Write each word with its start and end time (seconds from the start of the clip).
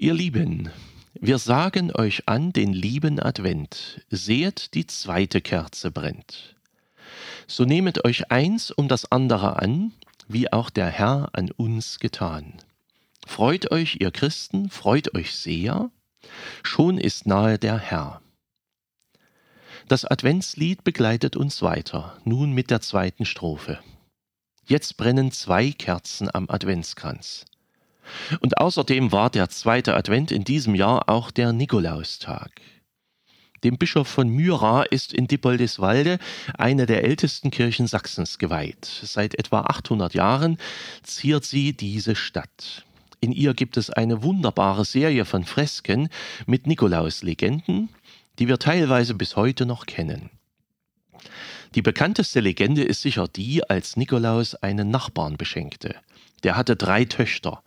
Ihr 0.00 0.14
Lieben, 0.14 0.70
wir 1.14 1.38
sagen 1.38 1.90
euch 1.92 2.28
an 2.28 2.52
den 2.52 2.72
lieben 2.72 3.18
Advent, 3.18 4.00
seht, 4.10 4.74
die 4.74 4.86
zweite 4.86 5.40
Kerze 5.40 5.90
brennt. 5.90 6.54
So 7.48 7.64
nehmet 7.64 8.04
euch 8.04 8.30
eins 8.30 8.70
um 8.70 8.86
das 8.86 9.10
andere 9.10 9.60
an, 9.60 9.90
wie 10.28 10.52
auch 10.52 10.70
der 10.70 10.86
Herr 10.86 11.30
an 11.32 11.50
uns 11.50 11.98
getan. 11.98 12.58
Freut 13.26 13.72
euch, 13.72 13.96
ihr 13.98 14.12
Christen, 14.12 14.70
freut 14.70 15.16
euch 15.16 15.34
sehr, 15.34 15.90
schon 16.62 16.98
ist 16.98 17.26
nahe 17.26 17.58
der 17.58 17.76
Herr. 17.76 18.22
Das 19.88 20.04
Adventslied 20.04 20.84
begleitet 20.84 21.34
uns 21.34 21.60
weiter, 21.60 22.16
nun 22.24 22.52
mit 22.52 22.70
der 22.70 22.80
zweiten 22.82 23.24
Strophe. 23.24 23.80
Jetzt 24.64 24.96
brennen 24.96 25.32
zwei 25.32 25.72
Kerzen 25.72 26.32
am 26.32 26.48
Adventskranz. 26.48 27.46
Und 28.40 28.58
außerdem 28.58 29.12
war 29.12 29.30
der 29.30 29.48
zweite 29.48 29.94
Advent 29.96 30.30
in 30.30 30.44
diesem 30.44 30.74
Jahr 30.74 31.08
auch 31.08 31.30
der 31.30 31.52
Nikolaustag. 31.52 32.50
Dem 33.64 33.76
Bischof 33.76 34.06
von 34.06 34.28
Myra 34.28 34.84
ist 34.84 35.12
in 35.12 35.26
Dippoldiswalde 35.26 36.18
eine 36.56 36.86
der 36.86 37.02
ältesten 37.02 37.50
Kirchen 37.50 37.88
Sachsens 37.88 38.38
geweiht. 38.38 38.84
Seit 38.84 39.36
etwa 39.36 39.62
800 39.62 40.14
Jahren 40.14 40.58
ziert 41.02 41.44
sie 41.44 41.72
diese 41.72 42.14
Stadt. 42.14 42.84
In 43.20 43.32
ihr 43.32 43.54
gibt 43.54 43.76
es 43.76 43.90
eine 43.90 44.22
wunderbare 44.22 44.84
Serie 44.84 45.24
von 45.24 45.44
Fresken 45.44 46.08
mit 46.46 46.68
Nikolaus-Legenden, 46.68 47.88
die 48.38 48.46
wir 48.46 48.60
teilweise 48.60 49.14
bis 49.14 49.34
heute 49.34 49.66
noch 49.66 49.86
kennen. 49.86 50.30
Die 51.74 51.82
bekannteste 51.82 52.38
Legende 52.38 52.84
ist 52.84 53.02
sicher 53.02 53.26
die, 53.26 53.68
als 53.68 53.96
Nikolaus 53.96 54.54
einen 54.54 54.90
Nachbarn 54.90 55.36
beschenkte. 55.36 55.96
Der 56.44 56.56
hatte 56.56 56.76
drei 56.76 57.04
Töchter 57.04 57.62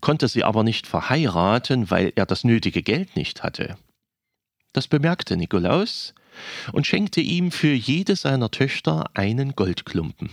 konnte 0.00 0.28
sie 0.28 0.44
aber 0.44 0.62
nicht 0.62 0.86
verheiraten, 0.86 1.90
weil 1.90 2.12
er 2.16 2.26
das 2.26 2.44
nötige 2.44 2.82
Geld 2.82 3.16
nicht 3.16 3.42
hatte. 3.42 3.76
Das 4.72 4.88
bemerkte 4.88 5.36
Nikolaus 5.36 6.14
und 6.72 6.86
schenkte 6.86 7.20
ihm 7.20 7.50
für 7.50 7.72
jede 7.72 8.16
seiner 8.16 8.50
Töchter 8.50 9.06
einen 9.14 9.56
Goldklumpen. 9.56 10.30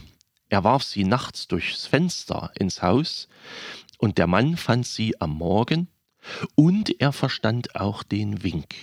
Er 0.49 0.63
warf 0.63 0.83
sie 0.83 1.03
nachts 1.03 1.47
durchs 1.47 1.87
Fenster 1.87 2.51
ins 2.55 2.81
Haus, 2.81 3.27
und 3.97 4.17
der 4.17 4.27
Mann 4.27 4.57
fand 4.57 4.85
sie 4.85 5.19
am 5.21 5.31
Morgen, 5.31 5.87
und 6.55 6.99
er 7.01 7.13
verstand 7.13 7.75
auch 7.75 8.03
den 8.03 8.43
Wink. 8.43 8.75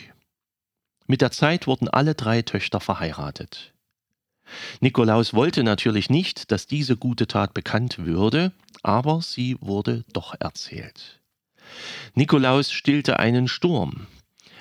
Mit 1.06 1.20
der 1.20 1.30
Zeit 1.30 1.66
wurden 1.66 1.88
alle 1.88 2.14
drei 2.14 2.42
Töchter 2.42 2.80
verheiratet. 2.80 3.74
Nikolaus 4.80 5.34
wollte 5.34 5.62
natürlich 5.62 6.10
nicht, 6.10 6.50
dass 6.50 6.66
diese 6.66 6.96
gute 6.96 7.26
Tat 7.26 7.54
bekannt 7.54 7.98
würde, 7.98 8.52
aber 8.82 9.22
sie 9.22 9.56
wurde 9.60 10.04
doch 10.12 10.34
erzählt. 10.38 11.20
Nikolaus 12.14 12.72
stillte 12.72 13.18
einen 13.18 13.48
Sturm. 13.48 14.06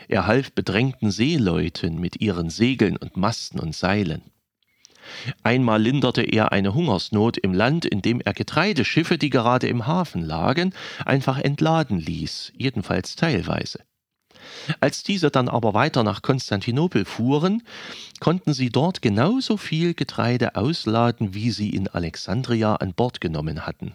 Er 0.07 0.25
half 0.25 0.51
bedrängten 0.51 1.11
Seeleuten 1.11 1.99
mit 1.99 2.19
ihren 2.21 2.49
Segeln 2.49 2.97
und 2.97 3.17
Masten 3.17 3.59
und 3.59 3.75
Seilen. 3.75 4.23
Einmal 5.43 5.81
linderte 5.81 6.21
er 6.21 6.51
eine 6.51 6.73
Hungersnot 6.73 7.37
im 7.37 7.53
Land, 7.53 7.85
indem 7.85 8.21
er 8.21 8.33
Getreideschiffe, 8.33 9.17
die 9.17 9.29
gerade 9.29 9.67
im 9.67 9.87
Hafen 9.87 10.21
lagen, 10.21 10.73
einfach 11.05 11.39
entladen 11.39 11.99
ließ, 11.99 12.53
jedenfalls 12.55 13.15
teilweise. 13.15 13.79
Als 14.79 15.03
diese 15.03 15.31
dann 15.31 15.49
aber 15.49 15.73
weiter 15.73 16.03
nach 16.03 16.21
Konstantinopel 16.21 17.05
fuhren, 17.05 17.63
konnten 18.19 18.53
sie 18.53 18.69
dort 18.69 19.01
genauso 19.01 19.57
viel 19.57 19.93
Getreide 19.93 20.55
ausladen, 20.55 21.33
wie 21.33 21.51
sie 21.51 21.69
in 21.69 21.87
Alexandria 21.87 22.75
an 22.75 22.93
Bord 22.93 23.21
genommen 23.21 23.65
hatten. 23.65 23.93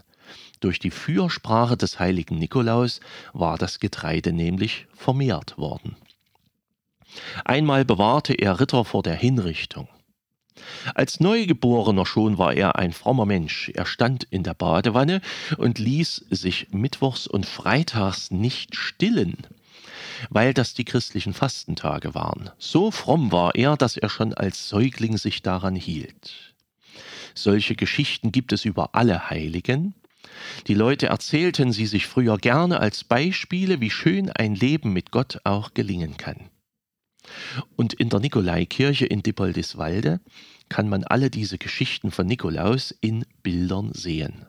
Durch 0.60 0.78
die 0.78 0.90
Fürsprache 0.90 1.76
des 1.76 1.98
heiligen 1.98 2.38
Nikolaus 2.38 3.00
war 3.32 3.58
das 3.58 3.80
Getreide 3.80 4.32
nämlich 4.32 4.86
vermehrt 4.94 5.58
worden. 5.58 5.96
Einmal 7.44 7.84
bewahrte 7.84 8.34
er 8.34 8.60
Ritter 8.60 8.84
vor 8.84 9.02
der 9.02 9.14
Hinrichtung. 9.14 9.88
Als 10.94 11.20
Neugeborener 11.20 12.06
schon 12.06 12.38
war 12.38 12.54
er 12.54 12.76
ein 12.76 12.92
frommer 12.92 13.26
Mensch. 13.26 13.70
Er 13.74 13.86
stand 13.86 14.24
in 14.24 14.42
der 14.42 14.54
Badewanne 14.54 15.20
und 15.58 15.78
ließ 15.78 16.26
sich 16.30 16.68
mittwochs 16.70 17.26
und 17.26 17.44
freitags 17.44 18.30
nicht 18.30 18.76
stillen 18.76 19.36
weil 20.30 20.54
das 20.54 20.74
die 20.74 20.84
christlichen 20.84 21.34
Fastentage 21.34 22.14
waren. 22.14 22.50
So 22.58 22.90
fromm 22.90 23.32
war 23.32 23.54
er, 23.54 23.76
dass 23.76 23.96
er 23.96 24.08
schon 24.08 24.34
als 24.34 24.68
Säugling 24.68 25.18
sich 25.18 25.42
daran 25.42 25.76
hielt. 25.76 26.54
Solche 27.34 27.74
Geschichten 27.74 28.32
gibt 28.32 28.52
es 28.52 28.64
über 28.64 28.94
alle 28.94 29.30
Heiligen. 29.30 29.94
Die 30.66 30.74
Leute 30.74 31.06
erzählten 31.06 31.72
sie 31.72 31.86
sich 31.86 32.06
früher 32.06 32.38
gerne 32.38 32.80
als 32.80 33.04
Beispiele, 33.04 33.80
wie 33.80 33.90
schön 33.90 34.30
ein 34.30 34.54
Leben 34.54 34.92
mit 34.92 35.10
Gott 35.10 35.40
auch 35.44 35.74
gelingen 35.74 36.16
kann. 36.16 36.50
Und 37.76 37.94
in 37.94 38.08
der 38.08 38.20
Nikolaikirche 38.20 39.06
in 39.06 39.22
Dippoldiswalde 39.22 40.20
kann 40.68 40.88
man 40.88 41.04
alle 41.04 41.30
diese 41.30 41.58
Geschichten 41.58 42.10
von 42.10 42.26
Nikolaus 42.26 42.94
in 43.00 43.24
Bildern 43.42 43.92
sehen. 43.92 44.46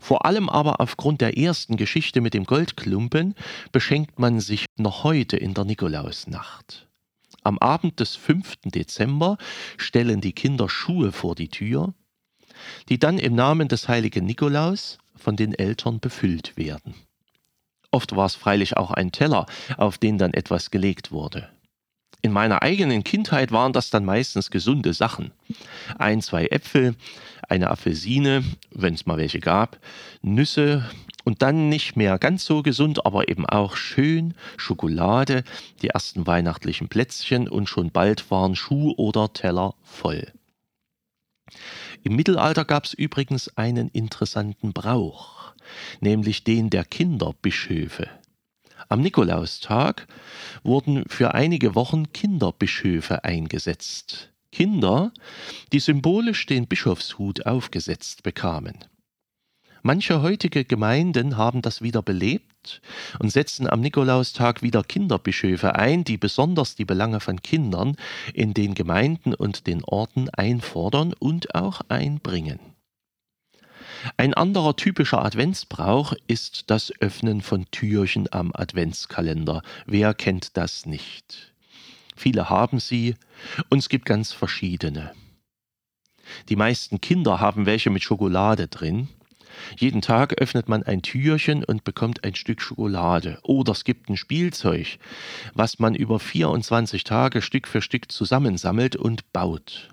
Vor 0.00 0.26
allem 0.26 0.48
aber 0.48 0.80
aufgrund 0.80 1.20
der 1.20 1.38
ersten 1.38 1.76
Geschichte 1.76 2.20
mit 2.20 2.34
dem 2.34 2.44
Goldklumpen 2.44 3.34
beschenkt 3.72 4.18
man 4.18 4.40
sich 4.40 4.66
noch 4.76 5.04
heute 5.04 5.36
in 5.36 5.54
der 5.54 5.64
Nikolausnacht. 5.64 6.86
Am 7.42 7.58
Abend 7.58 8.00
des 8.00 8.16
5. 8.16 8.56
Dezember 8.66 9.36
stellen 9.76 10.20
die 10.20 10.32
Kinder 10.32 10.68
Schuhe 10.68 11.12
vor 11.12 11.34
die 11.34 11.48
Tür, 11.48 11.94
die 12.88 12.98
dann 12.98 13.18
im 13.18 13.34
Namen 13.34 13.68
des 13.68 13.88
heiligen 13.88 14.24
Nikolaus 14.24 14.98
von 15.16 15.36
den 15.36 15.54
Eltern 15.54 16.00
befüllt 16.00 16.56
werden. 16.56 16.94
Oft 17.90 18.16
war 18.16 18.26
es 18.26 18.34
freilich 18.34 18.76
auch 18.76 18.90
ein 18.90 19.12
Teller, 19.12 19.46
auf 19.76 19.98
den 19.98 20.18
dann 20.18 20.34
etwas 20.34 20.70
gelegt 20.70 21.12
wurde. 21.12 21.48
In 22.22 22.32
meiner 22.32 22.62
eigenen 22.62 23.04
Kindheit 23.04 23.52
waren 23.52 23.74
das 23.74 23.90
dann 23.90 24.06
meistens 24.06 24.50
gesunde 24.50 24.94
Sachen. 24.94 25.32
Ein, 25.98 26.22
zwei 26.22 26.46
Äpfel, 26.46 26.96
eine 27.50 27.70
Apfelsine, 27.70 28.44
wenn 28.70 28.94
es 28.94 29.06
mal 29.06 29.18
welche 29.18 29.40
gab, 29.40 29.78
Nüsse 30.22 30.88
und 31.24 31.42
dann 31.42 31.68
nicht 31.68 31.96
mehr 31.96 32.18
ganz 32.18 32.44
so 32.44 32.62
gesund, 32.62 33.06
aber 33.06 33.28
eben 33.28 33.46
auch 33.46 33.76
schön 33.76 34.34
Schokolade, 34.56 35.44
die 35.82 35.88
ersten 35.88 36.26
weihnachtlichen 36.26 36.88
Plätzchen 36.88 37.48
und 37.48 37.68
schon 37.68 37.90
bald 37.90 38.30
waren 38.30 38.54
Schuh 38.54 38.92
oder 38.96 39.32
Teller 39.32 39.74
voll. 39.82 40.32
Im 42.02 42.16
Mittelalter 42.16 42.64
gab 42.64 42.84
es 42.84 42.94
übrigens 42.94 43.56
einen 43.56 43.88
interessanten 43.88 44.72
Brauch, 44.72 45.54
nämlich 46.00 46.44
den 46.44 46.70
der 46.70 46.84
Kinderbischöfe. 46.84 48.08
Am 48.88 49.00
Nikolaustag 49.00 50.06
wurden 50.62 51.04
für 51.08 51.32
einige 51.32 51.74
Wochen 51.74 52.12
Kinderbischöfe 52.12 53.24
eingesetzt. 53.24 54.33
Kinder, 54.54 55.12
die 55.72 55.80
symbolisch 55.80 56.46
den 56.46 56.68
Bischofshut 56.68 57.44
aufgesetzt 57.44 58.22
bekamen. 58.22 58.84
Manche 59.82 60.22
heutige 60.22 60.64
Gemeinden 60.64 61.36
haben 61.36 61.60
das 61.60 61.82
wieder 61.82 62.02
belebt 62.02 62.80
und 63.18 63.30
setzen 63.30 63.68
am 63.68 63.80
Nikolaustag 63.80 64.62
wieder 64.62 64.84
Kinderbischöfe 64.84 65.74
ein, 65.74 66.04
die 66.04 66.16
besonders 66.16 66.76
die 66.76 66.84
Belange 66.84 67.18
von 67.18 67.42
Kindern 67.42 67.96
in 68.32 68.54
den 68.54 68.74
Gemeinden 68.74 69.34
und 69.34 69.66
den 69.66 69.82
Orten 69.84 70.30
einfordern 70.30 71.14
und 71.18 71.54
auch 71.56 71.82
einbringen. 71.88 72.60
Ein 74.16 74.34
anderer 74.34 74.76
typischer 74.76 75.24
Adventsbrauch 75.24 76.14
ist 76.28 76.70
das 76.70 76.92
Öffnen 77.00 77.40
von 77.40 77.66
Türchen 77.72 78.32
am 78.32 78.52
Adventskalender. 78.54 79.62
Wer 79.86 80.14
kennt 80.14 80.56
das 80.56 80.86
nicht? 80.86 81.53
Viele 82.14 82.48
haben 82.50 82.80
sie 82.80 83.16
und 83.70 83.78
es 83.78 83.88
gibt 83.88 84.06
ganz 84.06 84.32
verschiedene. 84.32 85.12
Die 86.48 86.56
meisten 86.56 87.00
Kinder 87.00 87.40
haben 87.40 87.66
welche 87.66 87.90
mit 87.90 88.02
Schokolade 88.02 88.68
drin. 88.68 89.08
Jeden 89.78 90.02
Tag 90.02 90.40
öffnet 90.40 90.68
man 90.68 90.82
ein 90.82 91.02
Türchen 91.02 91.64
und 91.64 91.84
bekommt 91.84 92.24
ein 92.24 92.34
Stück 92.34 92.60
Schokolade. 92.60 93.38
Oder 93.42 93.72
es 93.72 93.84
gibt 93.84 94.08
ein 94.08 94.16
Spielzeug, 94.16 94.98
was 95.54 95.78
man 95.78 95.94
über 95.94 96.18
24 96.18 97.04
Tage 97.04 97.42
Stück 97.42 97.68
für 97.68 97.82
Stück 97.82 98.10
zusammensammelt 98.10 98.96
und 98.96 99.32
baut. 99.32 99.90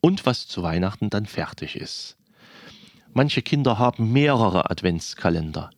Und 0.00 0.26
was 0.26 0.48
zu 0.48 0.62
Weihnachten 0.62 1.10
dann 1.10 1.26
fertig 1.26 1.76
ist. 1.76 2.16
Manche 3.12 3.42
Kinder 3.42 3.78
haben 3.78 4.12
mehrere 4.12 4.70
Adventskalender. 4.70 5.70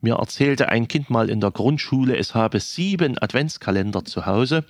Mir 0.00 0.14
erzählte 0.14 0.68
ein 0.68 0.88
Kind 0.88 1.10
mal 1.10 1.28
in 1.28 1.40
der 1.40 1.50
Grundschule, 1.50 2.16
es 2.16 2.34
habe 2.34 2.60
sieben 2.60 3.18
Adventskalender 3.18 4.04
zu 4.04 4.26
Hause. 4.26 4.64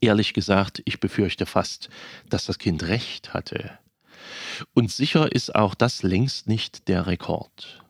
Ehrlich 0.00 0.34
gesagt, 0.34 0.82
ich 0.84 1.00
befürchte 1.00 1.46
fast, 1.46 1.88
dass 2.28 2.46
das 2.46 2.58
Kind 2.58 2.82
recht 2.84 3.34
hatte. 3.34 3.78
Und 4.74 4.90
sicher 4.90 5.32
ist 5.32 5.54
auch 5.54 5.74
das 5.74 6.02
längst 6.02 6.48
nicht 6.48 6.88
der 6.88 7.06
Rekord. 7.06 7.82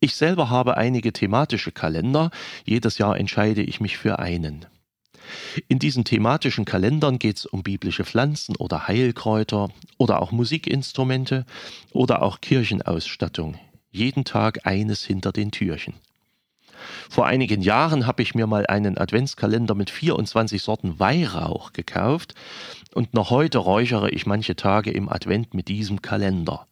Ich 0.00 0.16
selber 0.16 0.50
habe 0.50 0.76
einige 0.76 1.12
thematische 1.12 1.70
Kalender, 1.70 2.30
jedes 2.64 2.98
Jahr 2.98 3.16
entscheide 3.16 3.62
ich 3.62 3.80
mich 3.80 3.98
für 3.98 4.18
einen. 4.18 4.66
In 5.68 5.78
diesen 5.78 6.04
thematischen 6.04 6.64
Kalendern 6.64 7.18
geht 7.18 7.36
es 7.36 7.46
um 7.46 7.62
biblische 7.62 8.04
Pflanzen 8.04 8.56
oder 8.56 8.88
Heilkräuter 8.88 9.70
oder 9.98 10.20
auch 10.20 10.32
Musikinstrumente 10.32 11.46
oder 11.92 12.22
auch 12.22 12.40
Kirchenausstattung. 12.40 13.58
Jeden 13.90 14.24
Tag 14.24 14.66
eines 14.66 15.04
hinter 15.04 15.32
den 15.32 15.52
Türchen. 15.52 15.94
Vor 17.10 17.26
einigen 17.26 17.62
Jahren 17.62 18.06
habe 18.06 18.22
ich 18.22 18.34
mir 18.34 18.46
mal 18.46 18.66
einen 18.66 18.98
Adventskalender 18.98 19.74
mit 19.74 19.90
24 19.90 20.62
Sorten 20.62 20.98
Weihrauch 20.98 21.72
gekauft 21.72 22.34
und 22.94 23.14
noch 23.14 23.30
heute 23.30 23.58
räuchere 23.58 24.10
ich 24.10 24.26
manche 24.26 24.56
Tage 24.56 24.90
im 24.90 25.08
Advent 25.08 25.54
mit 25.54 25.68
diesem 25.68 26.02
Kalender. 26.02 26.66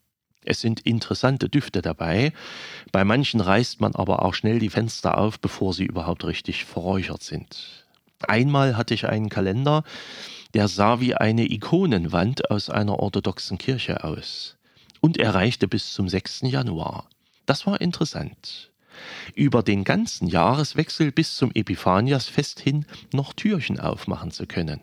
Es 0.44 0.60
sind 0.60 0.80
interessante 0.80 1.48
Düfte 1.48 1.82
dabei, 1.82 2.32
bei 2.92 3.04
manchen 3.04 3.40
reißt 3.40 3.80
man 3.80 3.94
aber 3.94 4.24
auch 4.24 4.34
schnell 4.34 4.58
die 4.58 4.70
Fenster 4.70 5.18
auf, 5.18 5.38
bevor 5.38 5.74
sie 5.74 5.84
überhaupt 5.84 6.24
richtig 6.24 6.64
verräuchert 6.64 7.22
sind. 7.22 7.86
Einmal 8.26 8.76
hatte 8.76 8.94
ich 8.94 9.06
einen 9.06 9.28
Kalender, 9.28 9.84
der 10.54 10.68
sah 10.68 11.00
wie 11.00 11.14
eine 11.14 11.50
Ikonenwand 11.50 12.50
aus 12.50 12.70
einer 12.70 12.98
orthodoxen 12.98 13.58
Kirche 13.58 14.04
aus. 14.04 14.56
Und 15.00 15.18
er 15.18 15.34
reichte 15.34 15.68
bis 15.68 15.92
zum 15.92 16.08
6. 16.08 16.42
Januar. 16.42 17.08
Das 17.46 17.66
war 17.66 17.80
interessant. 17.80 18.69
Über 19.34 19.62
den 19.62 19.84
ganzen 19.84 20.26
Jahreswechsel 20.26 21.12
bis 21.12 21.36
zum 21.36 21.50
Epiphaniasfest 21.54 22.60
hin 22.60 22.86
noch 23.12 23.32
Türchen 23.32 23.80
aufmachen 23.80 24.30
zu 24.30 24.46
können. 24.46 24.80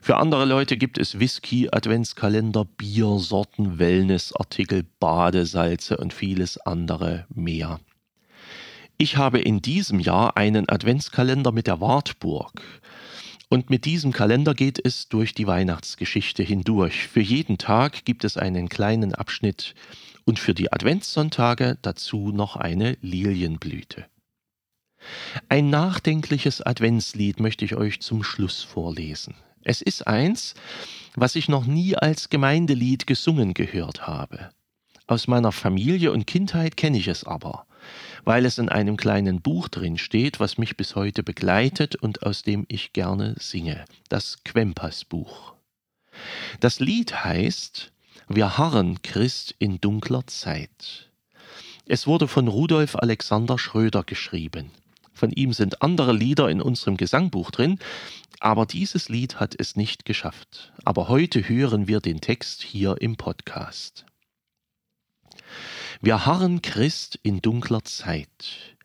Für 0.00 0.16
andere 0.16 0.44
Leute 0.44 0.76
gibt 0.76 0.98
es 0.98 1.18
Whisky, 1.18 1.68
Adventskalender, 1.70 2.64
Biersorten, 2.64 3.78
Wellnessartikel, 3.78 4.84
Badesalze 5.00 5.96
und 5.96 6.12
vieles 6.12 6.58
andere 6.58 7.26
mehr. 7.34 7.80
Ich 8.96 9.16
habe 9.16 9.38
in 9.38 9.62
diesem 9.62 10.00
Jahr 10.00 10.36
einen 10.36 10.68
Adventskalender 10.68 11.52
mit 11.52 11.66
der 11.66 11.80
Wartburg. 11.80 12.62
Und 13.48 13.70
mit 13.70 13.84
diesem 13.86 14.12
Kalender 14.12 14.54
geht 14.54 14.84
es 14.84 15.08
durch 15.08 15.34
die 15.34 15.46
Weihnachtsgeschichte 15.46 16.42
hindurch. 16.42 17.06
Für 17.08 17.20
jeden 17.20 17.58
Tag 17.58 18.04
gibt 18.04 18.24
es 18.24 18.36
einen 18.36 18.68
kleinen 18.68 19.14
Abschnitt 19.14 19.74
und 20.28 20.38
für 20.38 20.52
die 20.52 20.70
Adventssonntage 20.70 21.78
dazu 21.80 22.32
noch 22.32 22.56
eine 22.56 22.98
Lilienblüte. 23.00 24.04
Ein 25.48 25.70
nachdenkliches 25.70 26.60
Adventslied 26.60 27.40
möchte 27.40 27.64
ich 27.64 27.76
euch 27.76 28.02
zum 28.02 28.22
Schluss 28.22 28.62
vorlesen. 28.62 29.36
Es 29.64 29.80
ist 29.80 30.06
eins, 30.06 30.52
was 31.14 31.34
ich 31.34 31.48
noch 31.48 31.64
nie 31.64 31.96
als 31.96 32.28
Gemeindelied 32.28 33.06
gesungen 33.06 33.54
gehört 33.54 34.06
habe. 34.06 34.50
Aus 35.06 35.28
meiner 35.28 35.50
Familie 35.50 36.12
und 36.12 36.26
Kindheit 36.26 36.76
kenne 36.76 36.98
ich 36.98 37.08
es 37.08 37.24
aber 37.24 37.64
weil 38.24 38.44
es 38.44 38.58
in 38.58 38.68
einem 38.68 38.98
kleinen 38.98 39.40
Buch 39.40 39.68
drin 39.68 39.96
steht, 39.96 40.40
was 40.40 40.58
mich 40.58 40.76
bis 40.76 40.94
heute 40.94 41.22
begleitet 41.22 41.96
und 41.96 42.24
aus 42.24 42.42
dem 42.42 42.66
ich 42.68 42.92
gerne 42.92 43.34
singe, 43.38 43.86
das 44.10 44.44
Quempas-Buch. 44.44 45.54
Das 46.60 46.80
Lied 46.80 47.24
heißt 47.24 47.92
Wir 48.30 48.58
harren 48.58 49.00
Christ 49.00 49.54
in 49.58 49.80
dunkler 49.80 50.26
Zeit. 50.26 51.10
Es 51.86 52.06
wurde 52.06 52.28
von 52.28 52.46
Rudolf 52.46 52.94
Alexander 52.94 53.58
Schröder 53.58 54.02
geschrieben. 54.04 54.70
Von 55.14 55.32
ihm 55.32 55.54
sind 55.54 55.80
andere 55.80 56.12
Lieder 56.12 56.50
in 56.50 56.60
unserem 56.60 56.98
Gesangbuch 56.98 57.50
drin, 57.50 57.78
aber 58.38 58.66
dieses 58.66 59.08
Lied 59.08 59.40
hat 59.40 59.54
es 59.58 59.76
nicht 59.76 60.04
geschafft. 60.04 60.74
Aber 60.84 61.08
heute 61.08 61.48
hören 61.48 61.88
wir 61.88 62.00
den 62.00 62.20
Text 62.20 62.62
hier 62.62 62.96
im 63.00 63.16
Podcast. 63.16 64.04
Wir 66.02 66.26
harren 66.26 66.60
Christ 66.60 67.18
in 67.22 67.40
dunkler 67.40 67.82
Zeit. 67.84 68.76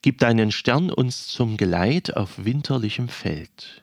Gib 0.00 0.18
deinen 0.18 0.52
Stern 0.52 0.92
uns 0.92 1.26
zum 1.26 1.56
Geleit 1.56 2.16
auf 2.16 2.44
winterlichem 2.44 3.08
Feld. 3.08 3.82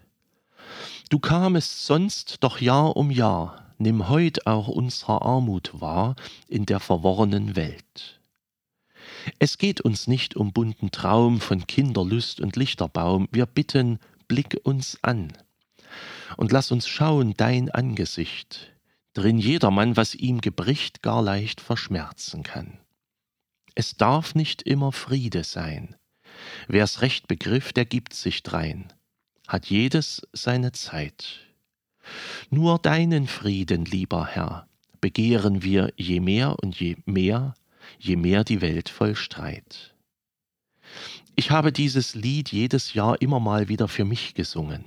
Du 1.09 1.19
kamest 1.19 1.85
sonst 1.85 2.37
doch 2.39 2.61
Jahr 2.61 2.95
um 2.95 3.11
Jahr, 3.11 3.62
nimm 3.79 4.09
heut 4.09 4.45
auch 4.47 4.67
unsrer 4.67 5.21
Armut 5.21 5.79
wahr 5.79 6.15
in 6.47 6.65
der 6.65 6.79
verworrenen 6.79 7.55
Welt. 7.55 8.19
Es 9.39 9.57
geht 9.57 9.81
uns 9.81 10.07
nicht 10.07 10.35
um 10.35 10.53
bunten 10.53 10.91
Traum 10.91 11.39
von 11.39 11.67
Kinderlust 11.67 12.39
und 12.39 12.55
Lichterbaum, 12.55 13.27
wir 13.31 13.45
bitten, 13.45 13.99
blick 14.27 14.59
uns 14.63 14.97
an. 15.01 15.33
Und 16.37 16.51
lass 16.51 16.71
uns 16.71 16.87
schauen 16.87 17.33
dein 17.35 17.69
Angesicht, 17.69 18.73
drin 19.13 19.37
jedermann, 19.37 19.95
was 19.95 20.15
ihm 20.15 20.41
gebricht, 20.41 21.01
gar 21.01 21.21
leicht 21.21 21.61
verschmerzen 21.61 22.43
kann. 22.43 22.79
Es 23.75 23.95
darf 23.95 24.35
nicht 24.35 24.61
immer 24.63 24.91
Friede 24.91 25.43
sein. 25.43 25.95
Wer's 26.67 27.01
recht 27.01 27.27
begriff, 27.27 27.73
der 27.73 27.85
gibt 27.85 28.13
sich 28.13 28.43
drein, 28.43 28.91
hat 29.47 29.67
jedes 29.67 30.27
seine 30.33 30.71
Zeit. 30.71 31.39
Nur 32.49 32.79
deinen 32.79 33.27
Frieden, 33.27 33.85
lieber 33.85 34.25
Herr, 34.25 34.67
begehren 35.01 35.63
wir 35.63 35.91
je 35.97 36.19
mehr 36.19 36.57
und 36.61 36.79
je 36.79 36.97
mehr, 37.05 37.53
je 37.99 38.15
mehr 38.15 38.43
die 38.43 38.61
Welt 38.61 38.89
voll 38.89 39.15
Streit. 39.15 39.93
Ich 41.35 41.51
habe 41.51 41.71
dieses 41.71 42.13
Lied 42.13 42.51
jedes 42.51 42.93
Jahr 42.93 43.21
immer 43.21 43.39
mal 43.39 43.67
wieder 43.69 43.87
für 43.87 44.05
mich 44.05 44.33
gesungen. 44.33 44.85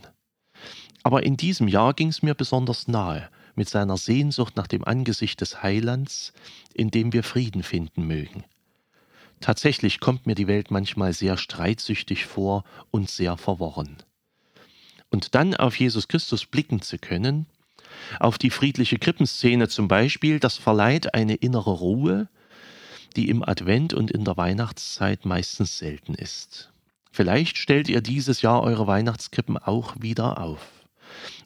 Aber 1.02 1.24
in 1.24 1.36
diesem 1.36 1.68
Jahr 1.68 1.94
ging's 1.94 2.22
mir 2.22 2.34
besonders 2.34 2.88
nahe, 2.88 3.28
mit 3.54 3.68
seiner 3.68 3.96
Sehnsucht 3.96 4.56
nach 4.56 4.66
dem 4.66 4.84
Angesicht 4.84 5.40
des 5.40 5.62
Heilands, 5.62 6.32
in 6.74 6.90
dem 6.90 7.12
wir 7.12 7.22
Frieden 7.22 7.62
finden 7.62 8.06
mögen. 8.06 8.44
Tatsächlich 9.40 10.00
kommt 10.00 10.26
mir 10.26 10.34
die 10.34 10.46
Welt 10.46 10.70
manchmal 10.70 11.12
sehr 11.12 11.36
streitsüchtig 11.36 12.26
vor 12.26 12.64
und 12.90 13.10
sehr 13.10 13.36
verworren. 13.36 13.96
Und 15.11 15.35
dann 15.35 15.55
auf 15.55 15.79
Jesus 15.79 16.08
Christus 16.08 16.47
blicken 16.47 16.82
zu 16.82 16.99
können, 16.99 17.47
auf 18.20 18.38
die 18.38 18.50
friedliche 18.50 18.99
Krippenszene 18.99 19.69
zum 19.69 19.88
Beispiel, 19.88 20.41
das 20.41 20.56
verleiht 20.56 21.14
eine 21.14 21.35
innere 21.35 21.70
Ruhe, 21.70 22.29
die 23.17 23.29
im 23.29 23.43
Advent 23.43 23.94
und 23.94 24.11
in 24.11 24.25
der 24.25 24.37
Weihnachtszeit 24.37 25.25
meistens 25.25 25.79
selten 25.79 26.14
ist. 26.14 26.73
Vielleicht 27.11 27.56
stellt 27.56 27.88
ihr 27.88 28.03
dieses 28.03 28.43
Jahr 28.43 28.62
eure 28.62 28.87
Weihnachtskrippen 28.87 29.56
auch 29.56 29.94
wieder 29.99 30.38
auf 30.38 30.61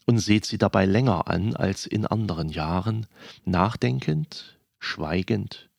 und 0.06 0.18
seht 0.18 0.44
sie 0.44 0.58
dabei 0.58 0.84
länger 0.84 1.28
an 1.28 1.54
als 1.54 1.86
in 1.86 2.06
anderen 2.06 2.48
Jahren, 2.48 3.06
nachdenkend, 3.44 4.58
schweigend 4.80 5.70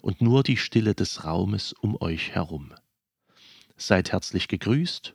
und 0.00 0.22
nur 0.22 0.42
die 0.42 0.56
Stille 0.56 0.94
des 0.94 1.24
Raumes 1.24 1.74
um 1.74 2.00
euch 2.00 2.30
herum. 2.30 2.72
Seid 3.76 4.12
herzlich 4.12 4.48
gegrüßt, 4.48 5.14